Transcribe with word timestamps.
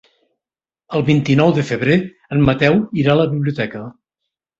El 0.99 1.03
vint-i-nou 1.09 1.51
de 1.57 1.65
febrer 1.67 1.97
en 2.37 2.41
Mateu 2.47 2.79
irà 3.03 3.13
a 3.15 3.17
la 3.21 3.29
biblioteca. 3.35 3.83